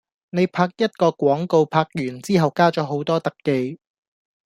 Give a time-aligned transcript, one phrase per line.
[0.31, 3.77] 你拍一個廣告拍完之後加咗好多特技